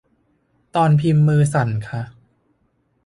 [0.75, 2.01] ตอนพิมพ์มือสั่นค่ะ